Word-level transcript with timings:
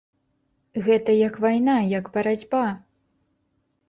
Гэта 0.85 1.11
як 1.27 1.37
вайна, 1.43 1.75
як 1.99 2.09
барацьба. 2.15 2.63